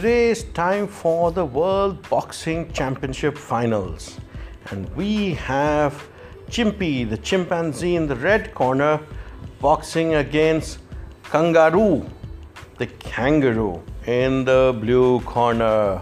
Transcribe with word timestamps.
today 0.00 0.30
is 0.30 0.44
time 0.54 0.86
for 0.86 1.30
the 1.30 1.44
World 1.44 2.08
Boxing 2.08 2.72
Championship 2.72 3.36
Finals. 3.36 4.18
And 4.70 4.88
we 4.96 5.34
have 5.34 6.08
Chimpy, 6.48 7.04
the 7.06 7.18
chimpanzee 7.18 7.96
in 7.96 8.06
the 8.06 8.16
red 8.16 8.54
corner, 8.54 8.98
boxing 9.60 10.14
against 10.14 10.78
Kangaroo, 11.24 12.08
the 12.78 12.86
kangaroo, 12.86 13.82
in 14.06 14.46
the 14.46 14.74
blue 14.80 15.20
corner. 15.20 16.00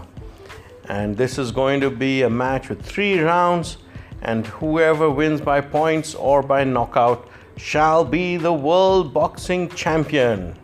And 0.87 1.17
this 1.17 1.37
is 1.37 1.51
going 1.51 1.81
to 1.81 1.89
be 1.89 2.21
a 2.21 2.29
match 2.29 2.69
with 2.69 2.81
three 2.81 3.19
rounds, 3.19 3.79
and 4.21 4.47
whoever 4.47 5.09
wins 5.09 5.41
by 5.41 5.59
points 5.59 6.15
or 6.15 6.41
by 6.41 6.63
knockout 6.63 7.27
shall 7.57 8.05
be 8.05 8.37
the 8.37 8.53
world 8.53 9.13
boxing 9.13 9.67
champion. 9.67 10.55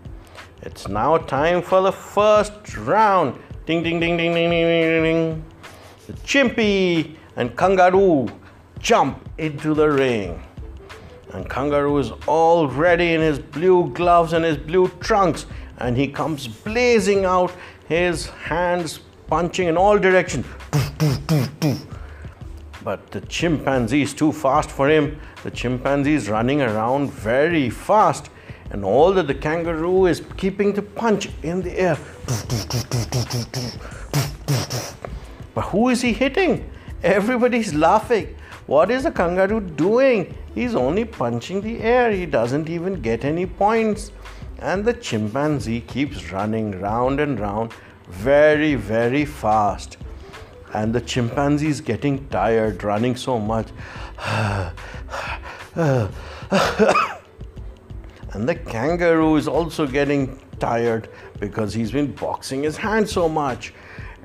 It's 0.66 0.88
now 0.88 1.18
time 1.18 1.62
for 1.62 1.80
the 1.82 1.92
first 1.92 2.76
round. 2.76 3.40
Ding 3.68 3.84
ding 3.84 4.00
ding 4.00 4.18
ding 4.18 4.34
ding 4.34 4.50
ding 4.50 4.66
ding 4.66 5.04
ding. 5.04 5.46
The 6.08 6.14
chimpy 6.24 7.18
and 7.36 7.56
kangaroo 7.56 8.28
jump 8.80 9.30
into 9.38 9.76
the 9.76 9.88
ring. 9.88 10.42
And 11.34 11.48
kangaroo 11.48 12.00
is 12.00 12.12
all 12.26 12.68
ready 12.68 13.14
in 13.14 13.22
his 13.22 13.38
blue 13.38 13.92
gloves 13.92 14.34
and 14.34 14.44
his 14.44 14.58
blue 14.58 14.88
trunks, 15.02 15.46
and 15.78 15.96
he 15.96 16.08
comes 16.08 16.48
blazing 16.48 17.26
out, 17.26 17.52
his 17.88 18.26
hands 18.30 19.02
punching 19.28 19.68
in 19.68 19.78
all 19.78 20.00
directions. 20.00 20.48
But 22.84 23.12
the 23.12 23.22
chimpanzee 23.22 24.02
is 24.02 24.16
too 24.16 24.32
fast 24.32 24.72
for 24.72 24.90
him. 24.90 25.20
The 25.44 25.52
chimpanzee 25.52 26.16
is 26.16 26.28
running 26.28 26.64
around 26.64 27.12
very 27.12 27.70
fast 27.70 28.32
and 28.72 28.84
all 28.84 29.14
that 29.14 29.28
the 29.28 29.36
kangaroo 29.36 30.06
is 30.06 30.22
keeping 30.38 30.74
the 30.74 30.82
punch 30.82 31.30
in 31.44 31.62
the 31.62 31.80
air. 31.80 31.98
But 35.54 35.62
who 35.66 35.90
is 35.90 36.02
he 36.02 36.14
hitting? 36.14 36.70
Everybody's 37.04 37.74
laughing. 37.74 38.36
What 38.68 38.90
is 38.90 39.04
the 39.04 39.12
kangaroo 39.12 39.62
doing? 39.62 40.36
He's 40.54 40.76
only 40.76 41.06
punching 41.06 41.62
the 41.62 41.80
air. 41.82 42.12
He 42.12 42.26
doesn't 42.26 42.70
even 42.70 43.02
get 43.02 43.24
any 43.24 43.46
points. 43.46 44.12
And 44.60 44.84
the 44.84 44.94
chimpanzee 44.94 45.82
keeps 45.82 46.32
running 46.32 46.80
round 46.82 47.20
and 47.20 47.40
round 47.40 47.74
very, 48.10 48.76
very 48.76 49.26
fast. 49.26 49.98
And 50.74 50.94
the 50.94 51.02
chimpanzee 51.02 51.68
is 51.68 51.82
getting 51.82 52.28
tired 52.30 52.84
running 52.84 53.16
so 53.16 53.40
much. 53.40 53.68
And 58.36 58.50
the 58.50 58.56
kangaroo 58.56 59.38
is 59.38 59.48
also 59.48 59.88
getting 59.88 60.38
tired 60.60 61.08
because 61.40 61.74
he's 61.74 61.94
been 61.94 62.12
boxing 62.12 62.64
his 62.64 62.76
hand 62.76 63.08
so 63.08 63.30
much. 63.30 63.74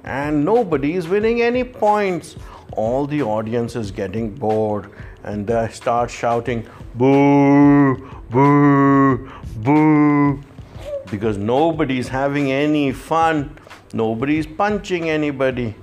And 0.03 0.45
nobody 0.45 0.95
is 0.95 1.07
winning 1.07 1.43
any 1.43 1.63
points. 1.63 2.35
All 2.73 3.07
the 3.07 3.23
audience 3.23 3.77
is 3.77 3.93
getting 3.93 4.35
bored 4.35 4.91
and 5.23 5.47
they 5.47 5.69
start 5.69 6.11
shouting, 6.11 6.67
boo, 6.97 7.95
boo, 8.31 9.31
boo. 9.59 10.43
Because 11.09 11.39
nobody's 11.39 12.09
having 12.09 12.51
any 12.51 12.91
fun. 12.91 13.57
Nobody's 13.93 14.45
punching 14.45 15.09
anybody. 15.09 15.77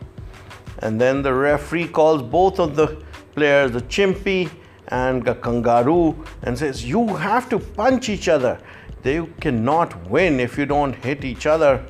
And 0.80 1.00
then 1.00 1.22
the 1.22 1.34
referee 1.34 1.88
calls 1.88 2.22
both 2.22 2.60
of 2.60 2.76
the 2.76 3.02
players, 3.36 3.72
the 3.72 3.84
chimpy 3.84 4.50
and 4.90 5.28
a 5.28 5.36
kangaroo 5.36 6.16
and 6.44 6.58
says, 6.58 6.86
You 6.86 7.08
have 7.16 7.50
to 7.50 7.60
punch 7.60 8.10
each 8.10 8.28
other. 8.28 8.60
They 9.04 9.26
cannot 9.40 10.10
win 10.10 10.40
if 10.40 10.58
you 10.58 10.66
don't 10.66 10.94
hit 10.94 11.24
each 11.24 11.46
other. 11.46 11.86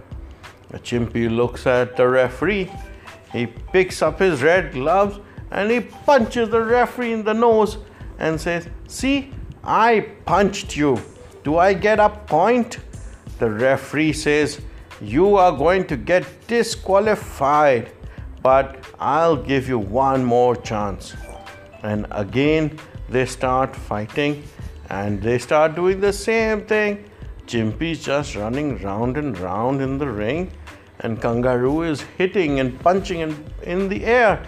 The 0.70 0.80
chimpy 0.80 1.30
looks 1.34 1.66
at 1.66 1.96
the 1.96 2.08
referee. 2.08 2.72
He 3.32 3.48
picks 3.48 4.02
up 4.02 4.20
his 4.20 4.42
red 4.42 4.74
gloves 4.74 5.20
and 5.52 5.72
he 5.72 5.80
punches 5.80 6.50
the 6.50 6.62
referee 6.62 7.14
in 7.14 7.24
the 7.24 7.34
nose 7.34 7.78
and 8.20 8.40
says, 8.40 8.68
See, 8.88 9.32
I 9.64 10.02
punched 10.26 10.76
you. 10.76 11.00
Do 11.44 11.58
I 11.58 11.74
get 11.74 12.00
a 12.00 12.10
point? 12.10 12.80
The 13.40 13.50
referee 13.50 14.14
says, 14.14 14.62
You 15.00 15.36
are 15.36 15.56
going 15.56 15.88
to 15.88 15.98
get 15.98 16.26
disqualified, 16.48 17.92
but 18.42 18.84
I'll 19.00 19.38
give 19.38 19.70
you 19.70 19.80
one 19.80 20.26
more 20.26 20.56
chance 20.56 21.16
and 21.84 22.08
again 22.12 22.80
they 23.10 23.26
start 23.26 23.76
fighting 23.76 24.44
and 24.90 25.22
they 25.22 25.38
start 25.38 25.76
doing 25.76 26.00
the 26.00 26.14
same 26.14 26.62
thing. 26.62 27.10
Chimpy's 27.46 28.04
just 28.04 28.36
running 28.36 28.78
round 28.84 29.18
and 29.18 29.38
round 29.38 29.82
in 29.82 29.98
the 29.98 30.08
ring, 30.08 30.52
and 31.00 31.22
Kangaroo 31.22 31.84
is 31.84 32.02
hitting 32.18 32.60
and 32.60 32.80
punching 32.82 33.22
in, 33.22 33.46
in 33.64 33.88
the 33.88 34.04
air. 34.04 34.46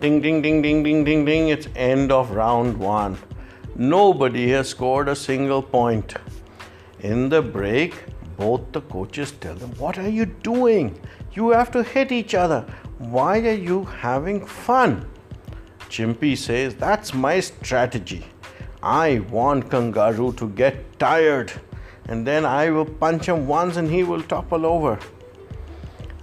Ding, 0.00 0.20
ding, 0.20 0.42
ding, 0.42 0.60
ding, 0.60 0.82
ding, 0.82 1.04
ding, 1.04 1.24
ding. 1.24 1.48
It's 1.48 1.68
end 1.74 2.12
of 2.12 2.30
round 2.32 2.76
one. 2.76 3.16
Nobody 3.74 4.50
has 4.50 4.68
scored 4.68 5.08
a 5.08 5.16
single 5.16 5.62
point. 5.62 6.14
In 7.00 7.30
the 7.30 7.40
break, 7.40 7.94
both 8.36 8.72
the 8.72 8.82
coaches 8.82 9.32
tell 9.32 9.54
them, 9.54 9.70
What 9.78 9.98
are 9.98 10.08
you 10.08 10.26
doing? 10.26 11.00
You 11.32 11.50
have 11.50 11.70
to 11.70 11.82
hit 11.82 12.12
each 12.12 12.34
other. 12.34 12.66
Why 12.98 13.38
are 13.40 13.52
you 13.52 13.84
having 13.84 14.44
fun? 14.44 15.08
Chimpy 15.96 16.36
says, 16.36 16.74
That's 16.74 17.14
my 17.14 17.40
strategy. 17.40 18.26
I 18.82 19.20
want 19.30 19.70
Kangaroo 19.70 20.34
to 20.34 20.50
get 20.50 20.98
tired, 20.98 21.50
and 22.04 22.26
then 22.26 22.44
I 22.44 22.68
will 22.68 22.84
punch 22.84 23.24
him 23.24 23.46
once 23.46 23.78
and 23.78 23.90
he 23.90 24.02
will 24.02 24.20
topple 24.20 24.66
over. 24.66 24.98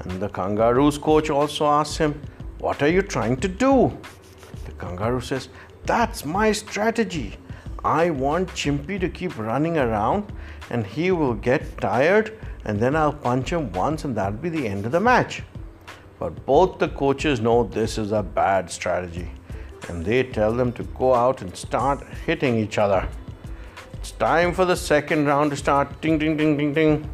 And 0.02 0.22
the 0.22 0.30
kangaroo's 0.30 1.00
coach 1.00 1.32
also 1.32 1.66
asks 1.66 1.98
him, 1.98 2.22
What 2.60 2.84
are 2.84 2.88
you 2.88 3.02
trying 3.02 3.38
to 3.38 3.48
do? 3.48 3.98
The 4.66 4.74
kangaroo 4.74 5.22
says, 5.22 5.50
That's 5.86 6.24
my 6.24 6.52
strategy. 6.52 7.36
I 7.84 8.12
want 8.12 8.50
Chimpy 8.50 9.00
to 9.00 9.10
keep 9.10 9.36
running 9.40 9.80
around 9.80 10.32
and 10.70 10.86
he 10.86 11.10
will 11.10 11.34
get 11.34 11.80
tired, 11.80 12.38
and 12.66 12.80
then 12.80 12.96
I'll 12.96 13.12
punch 13.12 13.52
him 13.52 13.72
once, 13.72 14.06
and 14.06 14.16
that'll 14.16 14.38
be 14.38 14.50
the 14.50 14.68
end 14.68 14.86
of 14.86 14.92
the 14.92 15.00
match. 15.00 15.42
But 16.20 16.46
both 16.46 16.78
the 16.78 16.90
coaches 16.90 17.42
know 17.42 17.64
this 17.64 17.98
is 17.98 18.12
a 18.12 18.22
bad 18.22 18.70
strategy 18.70 19.32
and 19.90 20.06
they 20.06 20.24
tell 20.24 20.54
them 20.54 20.72
to 20.74 20.84
go 20.84 21.14
out 21.14 21.42
and 21.42 21.56
start 21.56 22.04
hitting 22.26 22.56
each 22.56 22.78
other. 22.78 23.08
It's 23.94 24.12
time 24.12 24.54
for 24.54 24.66
the 24.66 24.76
second 24.76 25.28
round 25.28 25.52
to 25.52 25.58
start. 25.58 26.02
Ding, 26.02 26.18
ding, 26.18 26.36
ding, 26.38 26.58
ding, 26.58 26.74
ding. 26.74 27.10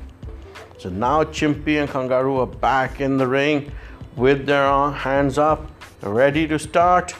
So 0.78 0.90
now 0.90 1.24
Chimpy 1.24 1.80
and 1.80 1.90
Kangaroo 1.90 2.40
are 2.40 2.48
back 2.48 3.02
in 3.02 3.18
the 3.18 3.28
ring 3.28 3.72
with 4.16 4.46
their 4.46 4.92
hands 4.92 5.38
up, 5.38 5.72
ready 6.02 6.48
to 6.48 6.58
start. 6.58 7.14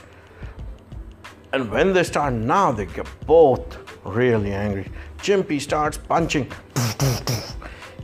And 1.52 1.70
when 1.72 1.94
they 1.94 2.04
start 2.04 2.34
now, 2.34 2.72
they 2.72 2.86
get 2.86 3.08
both 3.26 3.78
really 4.06 4.54
angry. 4.54 4.90
Chimpy 5.18 5.60
starts 5.60 5.98
punching, 5.98 6.52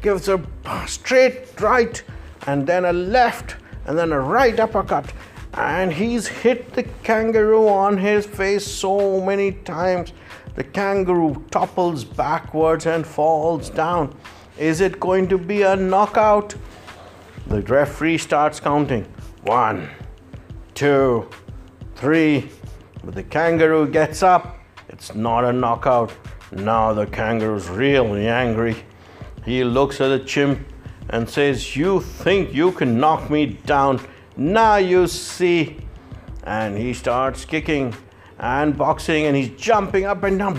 gives 0.02 0.28
a 0.28 0.44
straight 0.88 1.60
right, 1.62 2.04
and 2.48 2.68
then 2.68 2.86
a 2.86 2.94
left, 2.94 3.56
and 3.86 3.98
then 3.98 4.12
a 4.12 4.20
right 4.20 4.60
uppercut 4.60 5.14
and 5.56 5.94
he's 5.94 6.28
hit 6.28 6.74
the 6.74 6.84
kangaroo 7.04 7.68
on 7.68 7.98
his 7.98 8.26
face 8.26 8.66
so 8.66 9.22
many 9.22 9.52
times. 9.52 10.12
The 10.56 10.64
kangaroo 10.64 11.44
topples 11.50 12.04
backwards 12.04 12.86
and 12.86 13.06
falls 13.06 13.70
down. 13.70 14.16
Is 14.58 14.82
it 14.82 15.00
going 15.00 15.28
to 15.30 15.38
be 15.38 15.62
a 15.64 15.76
knockout? 15.76 16.56
The 17.48 17.62
referee 17.62 18.18
starts 18.18 18.60
counting 18.60 19.06
one, 19.44 19.90
two, 20.74 21.30
three. 21.96 22.50
But 23.04 23.16
the 23.16 23.24
kangaroo 23.24 23.88
gets 23.88 24.24
up. 24.24 24.60
It's 24.90 25.14
not 25.16 25.46
a 25.46 25.54
knockout. 25.54 26.12
Now 26.52 26.94
the 26.94 27.06
kangaroo's 27.06 27.70
really 27.70 28.28
angry. 28.28 28.76
He 29.46 29.64
looks 29.64 30.02
at 30.02 30.08
the 30.08 30.20
chimp 30.20 30.60
and 31.10 31.30
says, 31.30 31.76
You 31.76 32.02
think 32.02 32.54
you 32.54 32.72
can 32.72 33.00
knock 33.00 33.30
me 33.30 33.46
down? 33.66 34.02
Now 34.38 34.76
you 34.78 35.08
see. 35.08 35.78
And 36.44 36.78
he 36.78 36.94
starts 36.94 37.46
kicking 37.46 37.96
and 38.38 38.78
boxing 38.78 39.26
and 39.26 39.36
he's 39.36 39.50
jumping 39.60 40.06
up 40.06 40.24
and 40.24 40.38
down. 40.38 40.54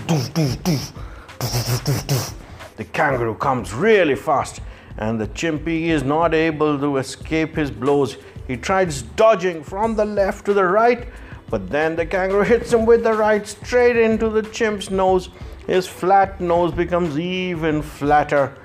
The 2.75 2.83
kangaroo 2.91 3.35
comes 3.35 3.73
really 3.73 4.15
fast 4.15 4.61
and 4.97 5.21
the 5.21 5.27
chimpy 5.27 5.89
is 5.89 6.03
not 6.03 6.33
able 6.33 6.79
to 6.79 6.97
escape 6.97 7.55
his 7.55 7.71
blows. 7.71 8.17
He 8.47 8.57
tries 8.57 9.03
dodging 9.03 9.63
from 9.63 9.95
the 9.95 10.05
left 10.05 10.45
to 10.45 10.53
the 10.53 10.65
right, 10.65 11.07
but 11.49 11.69
then 11.69 11.95
the 11.95 12.05
kangaroo 12.05 12.43
hits 12.43 12.73
him 12.73 12.85
with 12.85 13.03
the 13.03 13.13
right 13.13 13.47
straight 13.47 13.95
into 13.95 14.29
the 14.29 14.41
chimp's 14.41 14.89
nose. 14.89 15.29
His 15.67 15.87
flat 15.87 16.41
nose 16.41 16.71
becomes 16.71 17.19
even 17.19 17.81
flatter 17.81 18.57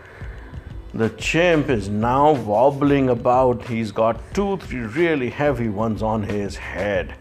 the 0.95 1.09
chimp 1.11 1.71
is 1.71 1.89
now 1.89 2.33
wobbling 2.33 3.09
about. 3.09 3.67
He's 3.67 3.91
got 3.93 4.21
two, 4.35 4.59
three 4.59 4.81
really 4.81 5.31
heavy 5.31 5.71
ones 5.71 6.03
on 6.03 6.23
his 6.23 6.57
head. 6.57 7.15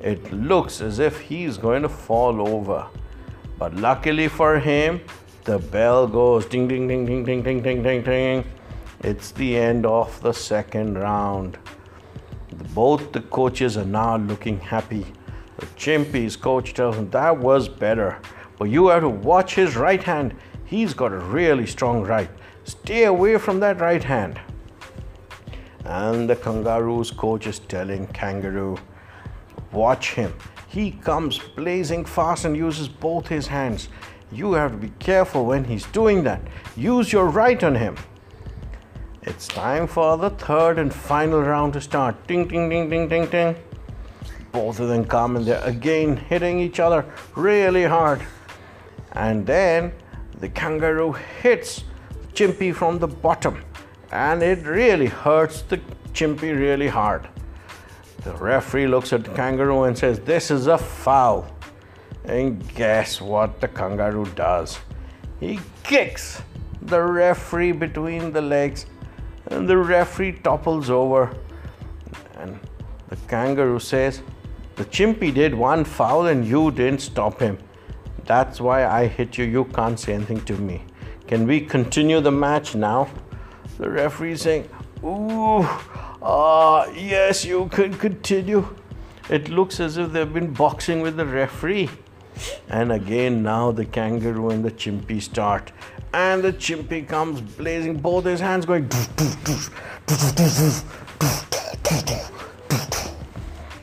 It 0.00 0.32
looks 0.32 0.80
as 0.80 0.98
if 0.98 1.20
he's 1.20 1.56
going 1.56 1.82
to 1.82 1.88
fall 1.88 2.48
over. 2.48 2.86
But 3.56 3.76
luckily 3.76 4.26
for 4.26 4.58
him, 4.58 5.00
the 5.44 5.60
bell 5.60 6.08
goes 6.08 6.46
ding, 6.46 6.66
ding, 6.66 6.88
ding, 6.88 7.06
ding, 7.06 7.24
ding, 7.24 7.42
ding, 7.42 7.62
ding, 7.62 7.82
ding, 7.82 8.02
ding. 8.02 8.44
It's 9.04 9.30
the 9.30 9.56
end 9.58 9.86
of 9.86 10.20
the 10.20 10.32
second 10.32 10.98
round. 10.98 11.56
Both 12.74 13.12
the 13.12 13.20
coaches 13.20 13.76
are 13.76 13.84
now 13.84 14.16
looking 14.16 14.58
happy. 14.58 15.06
The 15.58 15.66
Chimpy's 15.66 16.34
coach 16.34 16.74
tells 16.74 16.96
him 16.96 17.10
that 17.10 17.38
was 17.38 17.68
better, 17.68 18.18
but 18.58 18.70
you 18.70 18.88
have 18.88 19.02
to 19.02 19.08
watch 19.08 19.54
his 19.54 19.76
right 19.76 20.02
hand. 20.02 20.34
He's 20.64 20.94
got 20.94 21.12
a 21.12 21.18
really 21.18 21.66
strong 21.66 22.02
right. 22.02 22.30
Stay 22.64 23.04
away 23.04 23.36
from 23.36 23.60
that 23.60 23.80
right 23.80 24.02
hand. 24.02 24.40
And 25.84 26.28
the 26.30 26.36
kangaroo's 26.36 27.10
coach 27.10 27.46
is 27.46 27.58
telling 27.58 28.06
Kangaroo, 28.08 28.78
watch 29.70 30.14
him. 30.14 30.32
He 30.68 30.92
comes 30.92 31.38
blazing 31.38 32.06
fast 32.06 32.46
and 32.46 32.56
uses 32.56 32.88
both 32.88 33.28
his 33.28 33.46
hands. 33.46 33.88
You 34.32 34.54
have 34.54 34.72
to 34.72 34.78
be 34.78 34.88
careful 34.98 35.44
when 35.44 35.64
he's 35.64 35.84
doing 35.86 36.24
that. 36.24 36.40
Use 36.74 37.12
your 37.12 37.26
right 37.26 37.62
on 37.62 37.74
him. 37.74 37.96
It's 39.22 39.46
time 39.46 39.86
for 39.86 40.16
the 40.16 40.30
third 40.30 40.78
and 40.78 40.92
final 40.92 41.42
round 41.42 41.74
to 41.74 41.80
start. 41.80 42.26
Ding, 42.26 42.48
ding, 42.48 42.68
ding, 42.68 42.88
ding, 42.88 43.08
ding, 43.08 43.26
ding. 43.26 43.56
Both 44.52 44.80
of 44.80 44.88
them 44.88 45.04
come 45.04 45.36
and 45.36 45.44
they're 45.44 45.64
again 45.64 46.16
hitting 46.16 46.60
each 46.60 46.80
other 46.80 47.04
really 47.36 47.84
hard. 47.84 48.22
And 49.12 49.46
then 49.46 49.92
the 50.40 50.48
kangaroo 50.48 51.12
hits 51.12 51.84
chimpy 52.34 52.74
from 52.74 52.98
the 52.98 53.08
bottom 53.08 53.64
and 54.14 54.42
it 54.42 54.64
really 54.64 55.06
hurts 55.06 55.62
the 55.62 55.80
chimpy 56.12 56.56
really 56.56 56.88
hard. 56.88 57.28
The 58.22 58.32
referee 58.32 58.86
looks 58.86 59.12
at 59.12 59.24
the 59.24 59.30
kangaroo 59.30 59.84
and 59.84 59.98
says, 59.98 60.20
This 60.20 60.50
is 60.50 60.66
a 60.66 60.78
foul. 60.78 61.46
And 62.24 62.66
guess 62.74 63.20
what 63.20 63.60
the 63.60 63.68
kangaroo 63.68 64.26
does? 64.34 64.78
He 65.40 65.58
kicks 65.82 66.40
the 66.80 67.02
referee 67.02 67.72
between 67.72 68.32
the 68.32 68.40
legs, 68.40 68.86
and 69.48 69.68
the 69.68 69.76
referee 69.76 70.32
topples 70.44 70.90
over. 70.90 71.36
And 72.36 72.58
the 73.08 73.16
kangaroo 73.28 73.80
says, 73.80 74.22
The 74.76 74.84
chimpy 74.84 75.34
did 75.34 75.54
one 75.54 75.84
foul 75.84 76.26
and 76.26 76.46
you 76.46 76.70
didn't 76.70 77.00
stop 77.00 77.40
him. 77.40 77.58
That's 78.24 78.60
why 78.60 78.86
I 78.86 79.06
hit 79.06 79.36
you. 79.36 79.44
You 79.44 79.64
can't 79.64 79.98
say 79.98 80.14
anything 80.14 80.40
to 80.46 80.54
me. 80.54 80.82
Can 81.26 81.46
we 81.46 81.60
continue 81.60 82.20
the 82.20 82.30
match 82.30 82.74
now? 82.74 83.08
The 83.78 83.88
referee 83.88 84.36
saying, 84.36 84.68
Ooh, 85.02 85.62
ah, 86.22 86.86
yes, 86.90 87.44
you 87.46 87.66
can 87.68 87.94
continue. 87.94 88.76
It 89.30 89.48
looks 89.48 89.80
as 89.80 89.96
if 89.96 90.12
they've 90.12 90.32
been 90.32 90.52
boxing 90.52 91.00
with 91.00 91.16
the 91.16 91.24
referee. 91.24 91.88
And 92.68 92.92
again, 92.92 93.42
now 93.42 93.72
the 93.72 93.86
kangaroo 93.86 94.50
and 94.50 94.62
the 94.62 94.70
chimpy 94.70 95.22
start. 95.22 95.72
And 96.12 96.42
the 96.42 96.52
chimpy 96.52 97.08
comes 97.08 97.40
blazing, 97.40 97.98
both 97.98 98.24
his 98.24 98.40
hands 98.40 98.66
going. 98.66 98.88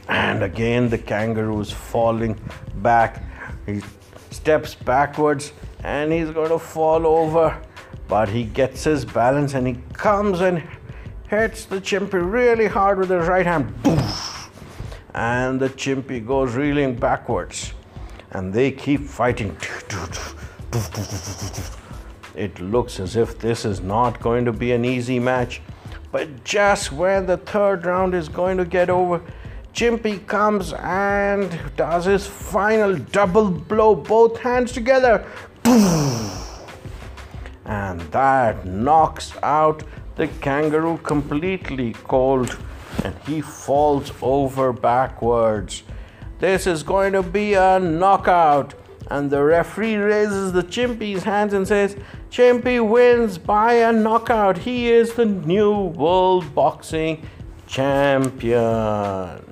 And 0.08 0.44
again, 0.44 0.90
the 0.90 0.98
kangaroo 0.98 1.60
is 1.60 1.72
falling 1.72 2.40
back. 2.76 3.24
He 3.66 3.82
steps 4.30 4.76
backwards 4.76 5.54
and 5.83 6.12
he's 6.12 6.30
going 6.31 6.50
to 6.50 6.60
fall 6.60 7.06
over. 7.06 7.60
But 8.07 8.30
he 8.30 8.44
gets 8.44 8.83
his 8.83 9.06
balance 9.06 9.54
and 9.54 9.68
he 9.68 9.78
comes 9.94 10.42
and 10.42 10.63
hits 11.30 11.66
the 11.66 11.80
chimpy 11.80 12.19
really 12.22 12.68
hard 12.68 13.00
with 13.00 13.10
his 13.10 13.28
right 13.28 13.45
hand. 13.45 13.74
And 15.13 15.60
the 15.60 15.69
chimpy 15.69 16.25
goes 16.25 16.56
reeling 16.56 16.95
backwards. 16.95 17.74
And 18.31 18.54
they 18.54 18.72
keep 18.72 19.07
fighting. 19.07 19.57
It 22.36 22.60
looks 22.62 23.00
as 23.00 23.16
if 23.16 23.38
this 23.39 23.66
is 23.66 23.81
not 23.81 24.22
going 24.22 24.45
to 24.45 24.54
be 24.54 24.72
an 24.72 24.86
easy 24.86 25.19
match. 25.19 25.62
But 26.12 26.44
just 26.44 26.92
when 26.92 27.25
the 27.25 27.38
third 27.38 27.86
round 27.86 28.13
is 28.13 28.30
going 28.30 28.57
to 28.57 28.66
get 28.66 28.89
over, 28.89 29.22
Chimpy 29.74 30.25
comes 30.28 30.74
and 30.74 31.57
does 31.78 32.06
his 32.06 32.28
final 32.28 32.95
double 32.95 33.50
blow, 33.50 33.95
both 33.95 34.38
hands 34.39 34.74
together. 34.74 35.25
And 37.65 38.01
that 38.12 38.65
knocks 38.65 39.31
out 39.41 39.83
the 40.15 40.27
kangaroo 40.27 40.97
completely 40.97 41.94
cold 42.03 42.57
and 43.06 43.15
he 43.25 43.39
falls 43.39 44.12
over 44.21 44.73
backwards. 44.73 45.83
This 46.39 46.68
is 46.68 46.83
going 46.83 47.13
to 47.13 47.23
be 47.23 47.53
a 47.53 47.79
knockout. 47.79 48.73
And 49.09 49.29
the 49.29 49.44
referee 49.44 49.95
raises 49.95 50.51
the 50.51 50.63
Chimpy's 50.63 51.23
hands 51.23 51.53
and 51.53 51.68
says, 51.68 51.95
Chimpy 52.29 52.85
wins 52.85 53.38
by 53.38 53.73
a 53.73 53.91
knockout. 53.91 54.59
He 54.59 54.91
is 54.91 55.13
the 55.13 55.25
new 55.25 55.73
world 55.73 56.53
boxing 56.53 57.25
champion. 57.68 59.50